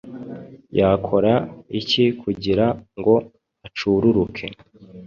[0.79, 1.33] yakora
[1.79, 2.65] iki kugira
[2.97, 3.15] ngo
[3.67, 4.45] acururuke